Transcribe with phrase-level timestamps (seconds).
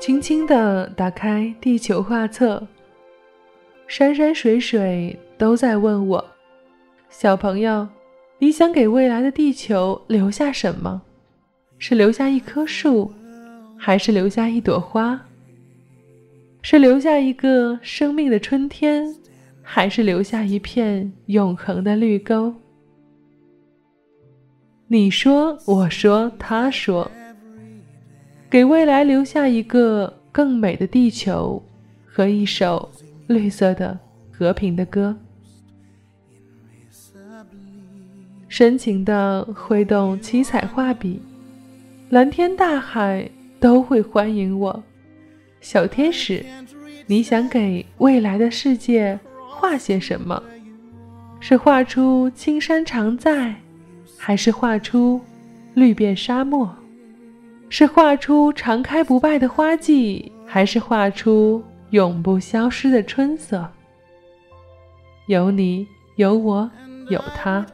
[0.00, 2.66] 轻轻地打开地球画册，
[3.86, 6.24] 山山水水都在问我：
[7.10, 7.86] 小朋友，
[8.38, 11.02] 你想给未来的地球留下什么？
[11.78, 13.12] 是留下一棵树，
[13.76, 15.20] 还是留下一朵花？
[16.62, 19.14] 是留下一个生命的春天，
[19.60, 22.54] 还是留下一片永恒的绿沟？
[24.88, 27.10] 你说，我说，他说。
[28.50, 31.62] 给未来留下一个更美的地球
[32.04, 32.90] 和一首
[33.28, 33.96] 绿色的
[34.32, 35.16] 和平的歌，
[38.48, 41.22] 深情的挥动七彩画笔，
[42.08, 44.82] 蓝天大海都会欢迎我。
[45.60, 46.44] 小天使，
[47.06, 49.16] 你想给未来的世界
[49.48, 50.42] 画些什么？
[51.38, 53.54] 是画出青山常在，
[54.18, 55.20] 还是画出
[55.74, 56.68] 绿遍沙漠？
[57.72, 63.70] 是画出常开不败的花季，还是画出永不消失的春色？
[65.28, 66.68] 有你，有我，
[67.08, 67.64] 有他，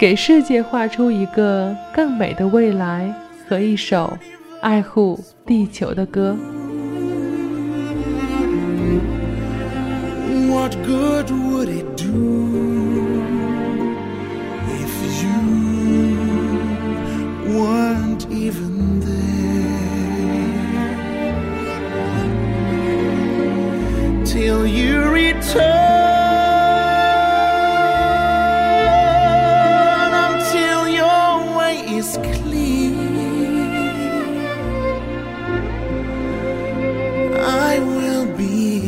[0.00, 3.14] 给世界画出一个更美的未来
[3.48, 4.18] 和一首
[4.60, 6.36] 爱护地球的歌。
[24.46, 25.64] Till you return
[30.28, 32.94] until your way is clear
[37.42, 38.78] I will be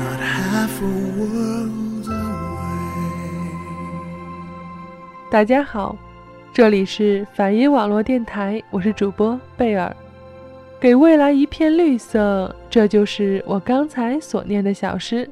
[0.00, 3.22] not half a world away
[5.30, 5.96] 大家好
[6.52, 9.94] 这里是反音网络电台，我是主播贝尔。
[10.82, 15.30] 给未来一片绿色，这就是我刚才所念的小诗，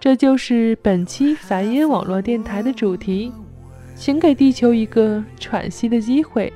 [0.00, 3.30] 这就是本期梵音网络电台的主题。
[3.94, 6.50] 请给地球一个喘息的机会，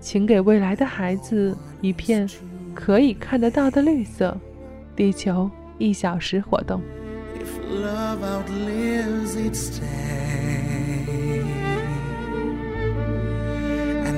[0.00, 2.26] 请给未来的孩子一片
[2.72, 4.34] 可以看得到的绿色。
[4.96, 6.80] 地球一小时活动。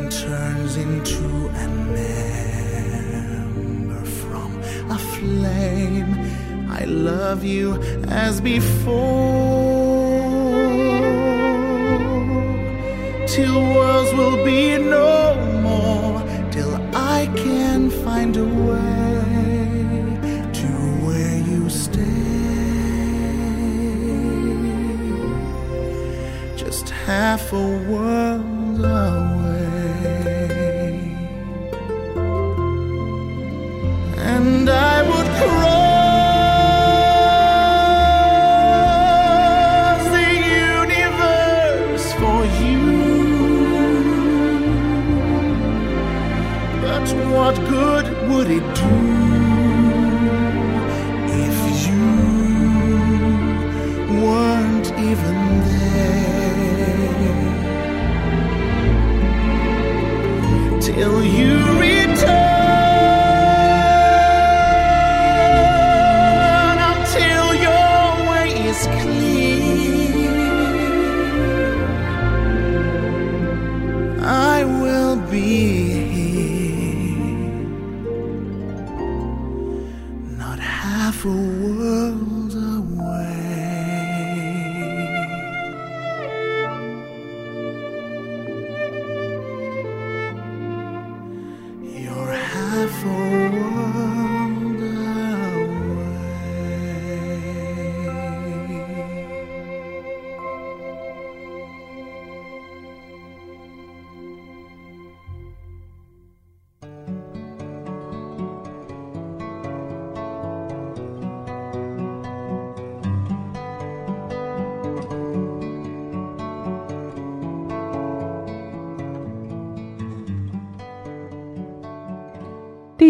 [0.08, 2.25] turns into an ember
[4.86, 6.70] from a flame.
[6.70, 8.94] I love you as before.
[13.26, 20.18] Till worlds will be no more, till I can find a way
[20.52, 20.68] to
[21.04, 22.02] where you stay.
[26.56, 28.55] Just half a world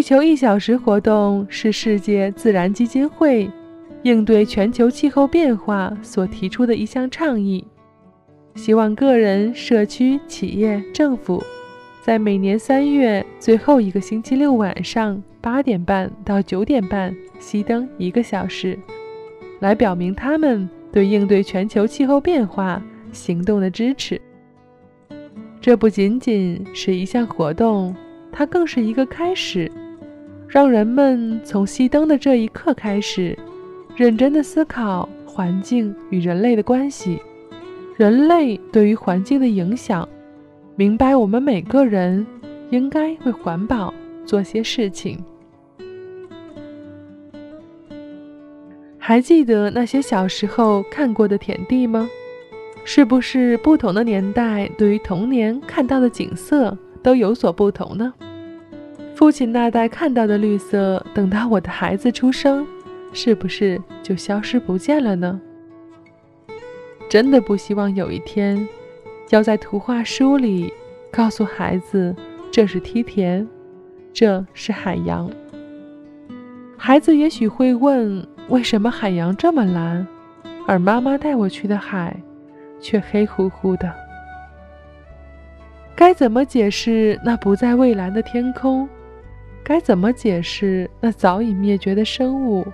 [0.07, 3.51] 球一小时”活动是世界自然基金会
[4.05, 7.67] 应对全球气候变化所提出的一项倡议，
[8.55, 11.43] 希望个人、社区、企业、政府
[12.05, 18.79] 在每年三月最后一个星期六晚上八点半到九点半熄灯一个小时，
[19.59, 22.81] 来表明他们对应对全球气候变化
[23.11, 24.21] 行动的支持。
[25.61, 27.93] 这不仅仅是一项活动，
[28.31, 29.69] 它更是一个开始，
[30.49, 33.37] 让人们从熄灯的这一刻开始，
[33.97, 37.21] 认真的思考环境与人类的关系，
[37.97, 40.09] 人类对于环境的影响，
[40.77, 42.25] 明白我们每个人
[42.71, 43.93] 应该为环保
[44.25, 45.19] 做些事情。
[48.99, 52.09] 还记得那些小时候看过的田地吗？
[52.85, 58.15] 是不是不同的年代对于童年看到的景色都有所不同呢？
[59.17, 62.67] 父亲那代看到的绿色，等到我的孩子出生，
[63.15, 65.41] 是不是就消失不见了呢？
[67.09, 68.69] 真的不希望有一天，
[69.31, 70.71] 要在图画书里
[71.11, 72.15] 告诉孩子
[72.53, 73.49] 这是梯田，
[74.13, 75.31] 这是海洋。
[76.77, 80.07] 孩子也许会问：为什么海洋这么蓝，
[80.67, 82.15] 而妈妈带我去的海？
[82.79, 83.91] 却黑乎乎的，
[85.95, 88.87] 该怎么解释那不再蔚蓝的天空？
[89.69, 92.65] 该怎么解释那早已灭绝的生物？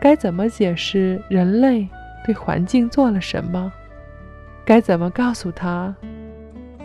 [0.00, 1.86] 该怎么解释人类
[2.26, 3.72] 对环境做了什么？
[4.64, 5.94] 该怎么告诉他，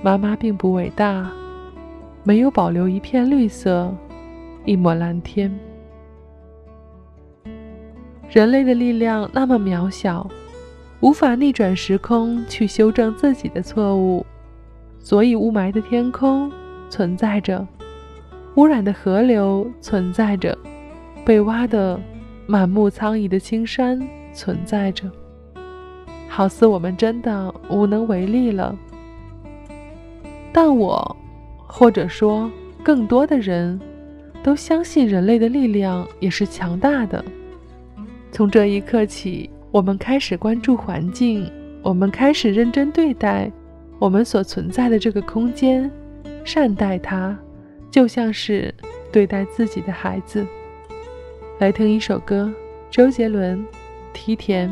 [0.03, 1.27] 妈妈并不伟大，
[2.23, 3.91] 没有保留一片绿色，
[4.63, 5.51] 一抹蓝天？
[8.29, 10.29] 人类的力量那么渺小。
[10.99, 14.23] 无法逆转时空去修正自己的错误，
[14.99, 16.51] 所以雾霾的天空
[16.91, 17.67] 存在着，
[18.55, 20.57] 污染的河流存在着，
[21.25, 21.99] 被挖的
[22.47, 24.01] 满目苍夷的青山
[24.33, 25.09] 存在着，
[26.27, 28.75] 好似我们真的无能为力了。
[30.51, 31.15] 但我，
[31.67, 32.49] 或者说
[32.83, 33.79] 更多的人，
[34.41, 37.23] 都相信人类的力量也是强大的。
[38.31, 39.49] 从这一刻起。
[39.71, 41.51] 我们开始关注环境，
[41.81, 43.51] 我们开始认真对待
[43.99, 45.91] 我们所存在的这个空间，
[46.45, 47.37] 善待它，
[47.95, 48.75] 就像是
[49.09, 50.45] 对待自己的孩子。
[51.59, 52.53] 来听一首歌，
[52.91, 53.57] 周杰伦，
[54.11, 54.69] 《梯田》。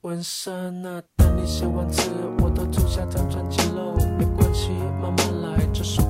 [0.00, 2.10] 问声那等你写完词，
[2.40, 3.94] 我都住下张专辑喽。
[4.18, 4.70] 没关系，
[5.00, 6.02] 慢慢来，这首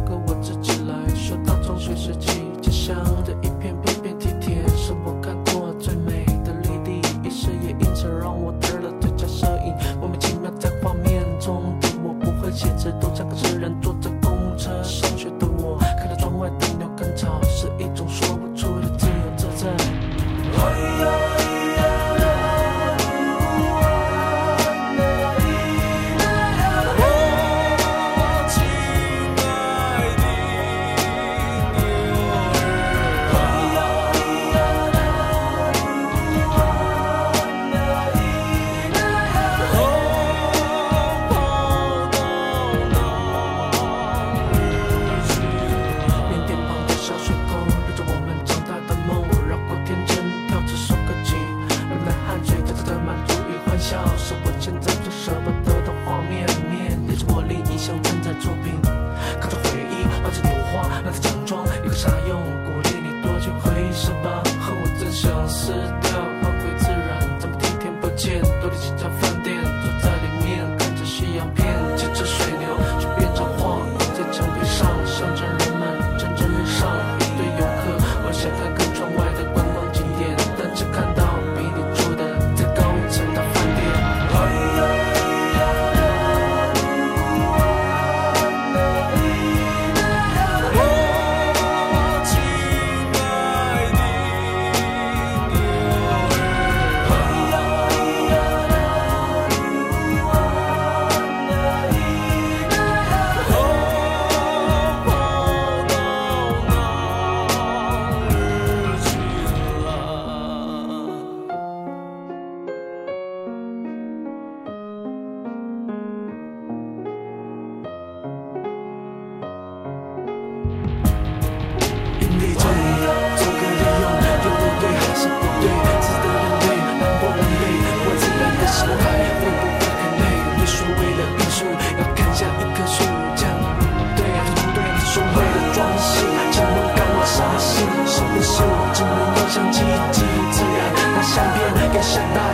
[142.04, 142.53] 给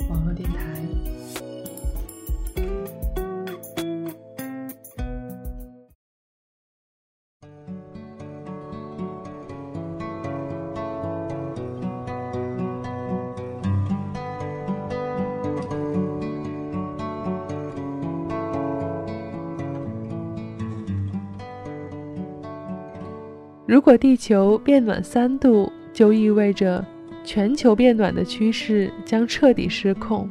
[23.71, 26.85] 如果地球变暖三度，就意味着
[27.23, 30.29] 全球变暖的趋势将彻底失控，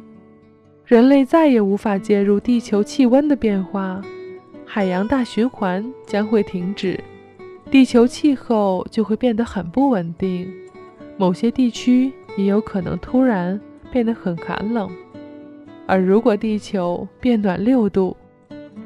[0.85, 3.99] 人类再也无法介入地球气温的变化，
[4.63, 6.99] 海洋大循环将会停止，
[7.71, 10.47] 地球气候就会变得很不稳定，
[11.17, 13.59] 某些地区也有可能突然
[13.91, 14.87] 变得很寒冷。
[15.87, 18.15] 而如果地球变暖六度，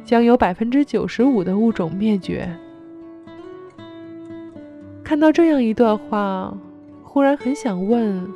[0.05, 2.49] 将有百分之九十五的物种灭绝。
[5.05, 6.51] 看到这样一段话，
[7.03, 8.27] 忽然很想问：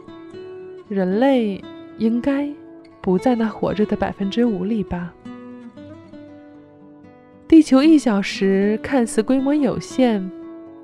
[0.88, 1.60] 人类
[1.98, 2.48] 应该
[3.02, 5.12] 不在那活着的百分之五里吧？
[7.48, 10.30] 地球一小时看似规模有限，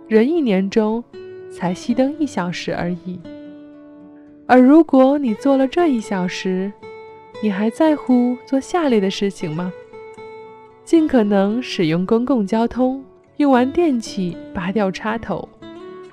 [0.07, 1.03] 人一年中
[1.51, 3.19] 才熄灯一小时而已。
[4.47, 6.73] 而如果你做了这一小时，
[7.43, 9.71] 你还在乎做下列的事情吗？
[10.83, 13.05] 尽可能使用公共交通，
[13.37, 15.47] 用完电器拔掉插头。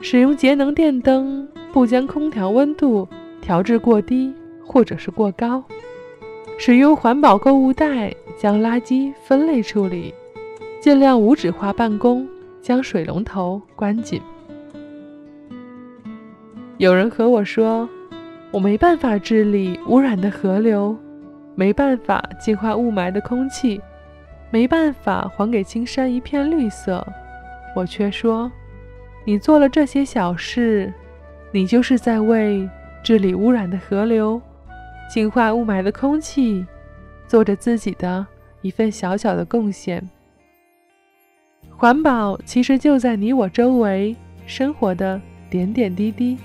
[0.05, 3.09] 使用节能电灯，不将空调温度
[3.41, 4.35] 调至过低
[4.67, 5.63] 或者是过高；
[6.59, 10.13] 使用环保购物袋，将垃圾分类处理；
[10.81, 12.27] 尽量无纸化办公，
[12.61, 14.21] 将水龙头关紧。
[16.79, 17.89] 有人和我说
[18.51, 20.97] ：“我没办法治理污染的河流，
[21.55, 23.81] 没办法净化雾霾的空气，
[24.51, 27.07] 没办法还给青山一片绿色。”
[27.77, 28.51] 我却说。
[29.25, 30.93] 你做了这些小事，
[31.53, 32.69] 你就是在为
[33.03, 34.41] 治理污染的河流、
[35.09, 36.67] 净化雾霾的空气，
[37.29, 38.27] 做着自己的
[38.63, 40.03] 一份小小的贡献。
[41.77, 44.15] 环保其实就在你我周围
[44.47, 46.39] 生活的点点滴滴。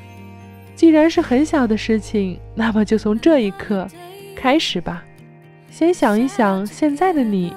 [0.76, 3.88] 既然是很小的事情，那么就从这一刻
[4.36, 5.04] 开始吧。
[5.72, 7.52] 先想一想，现在的你，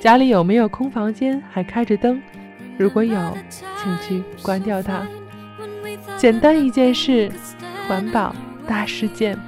[0.00, 2.20] 家里有没有空房间还开着灯？
[2.78, 3.38] 如果有，
[3.82, 5.06] 请去关掉它。
[6.16, 7.30] 简单一件事，
[7.86, 8.34] 环保
[8.66, 9.38] 大事件。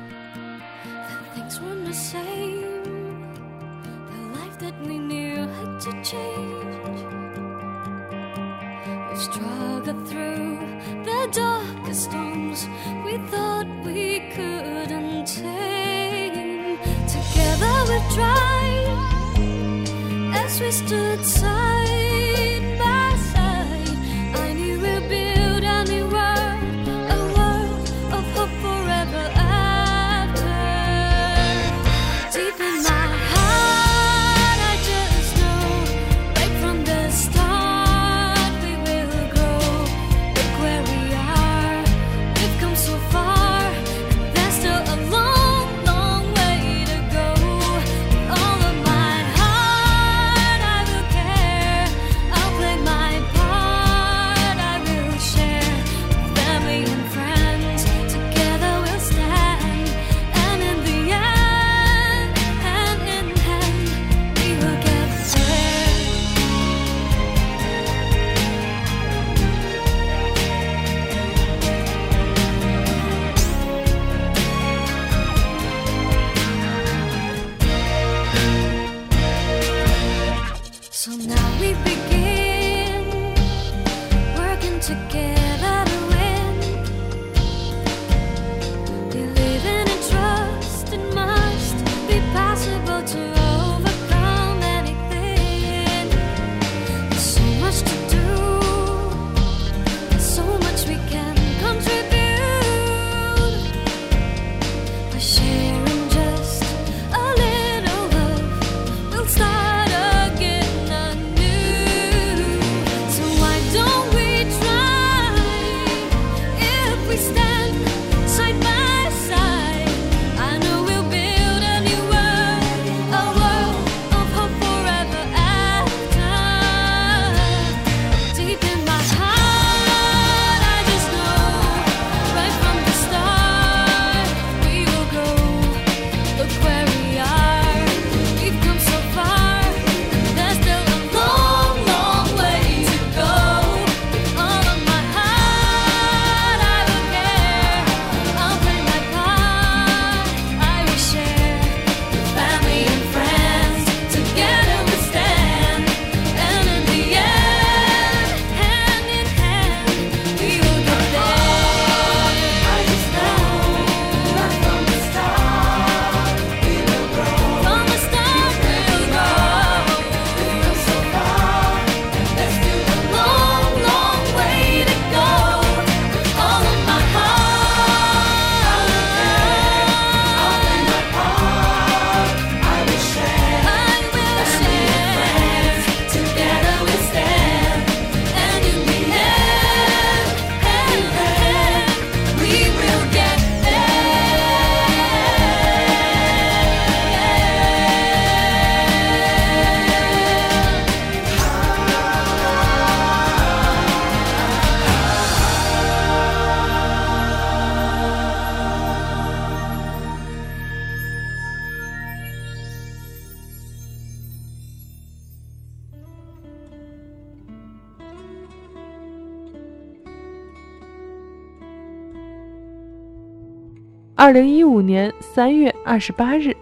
[224.25, 226.56] 二零一五年三月二十八日，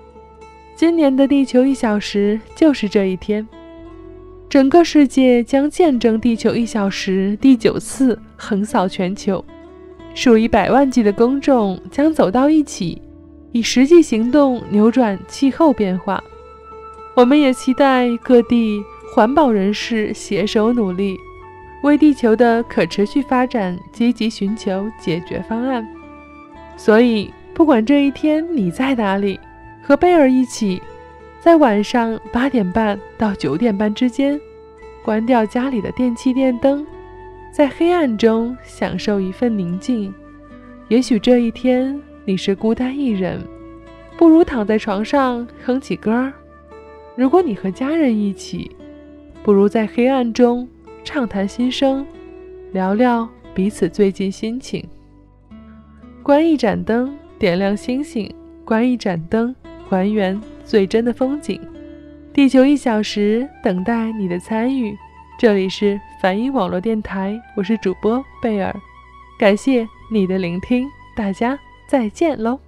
[0.75, 3.47] 今年的地球一小时就是这一天。
[4.51, 9.45] 整个世界将见证地球一小时第九次横扫全球，
[10.13, 13.01] 数以百万计的公众将走到一起，
[13.53, 16.21] 以实际行动扭转气候变化。
[17.15, 18.83] 我们也期待各地
[19.15, 21.17] 环保人士携手努力，
[21.85, 25.87] 为地球的可持续发展积极寻求解决方案。
[26.77, 29.39] 所以，不管这一天你在哪里，
[29.83, 30.81] 和贝尔一起。
[31.41, 34.41] 在晚上八点半到九点半之间，
[35.03, 36.87] 关掉家里的电器电灯，
[37.53, 40.15] 在黑暗中享受一份宁静。
[40.87, 43.41] 也许这一天你是孤单一人，
[44.17, 46.33] 不如躺在床上哼起歌儿；
[47.17, 48.71] 如果你和家人一起，
[49.43, 50.69] 不如在黑暗中
[51.03, 52.07] 畅谈心声，
[52.71, 54.87] 聊聊彼此最近心情。
[56.23, 58.31] 关一盏灯，点亮星星；
[58.65, 59.53] 关一盏灯，
[59.89, 60.41] 还原。
[60.65, 61.61] 最真的风景，
[62.33, 64.97] 地球一小时，等待你的参与。
[65.37, 68.73] 这里是梵音网络电台，我是主播贝尔，
[69.41, 72.61] 感谢你的聆听，大家再见喽。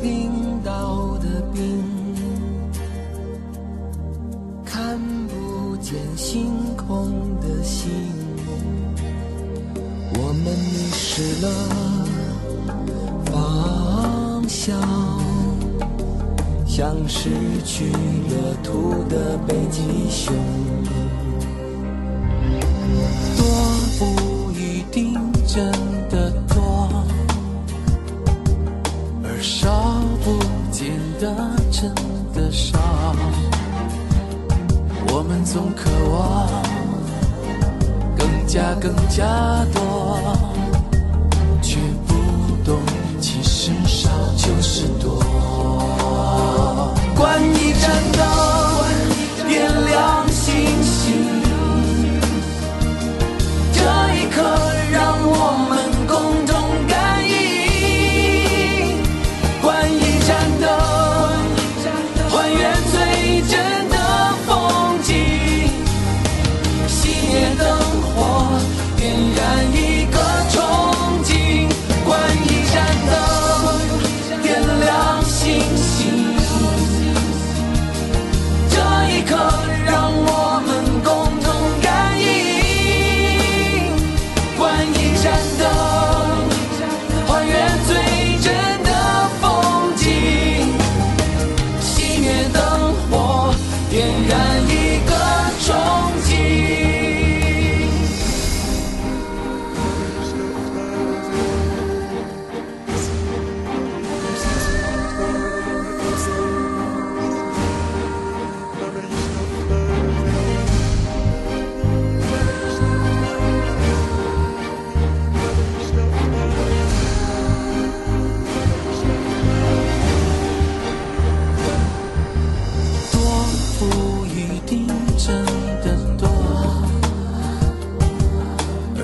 [0.00, 1.82] 冰岛的冰，
[4.64, 4.98] 看
[5.28, 7.90] 不见星空的星。
[10.12, 11.46] 我们迷失了
[13.26, 14.80] 方向，
[16.66, 17.30] 像失
[17.64, 20.34] 去了土的北极熊。
[23.36, 23.42] 多
[23.98, 25.89] 不一定真。
[31.20, 31.26] 的
[31.70, 31.92] 真
[32.32, 32.78] 的少。
[35.12, 36.48] 我们总渴望
[38.16, 40.49] 更加更加多。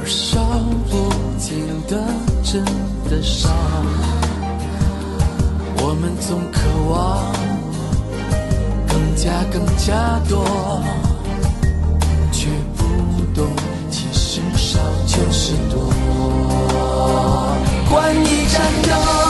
[0.07, 0.41] 烧
[0.89, 2.05] 不尽的，
[2.43, 2.65] 真
[3.11, 3.49] 的少。
[5.79, 7.33] 我们总渴望
[8.89, 10.45] 更加更加多，
[12.33, 12.85] 却不
[13.35, 13.49] 懂
[13.91, 15.93] 其实少就是多。
[17.91, 19.26] 关一盏灯。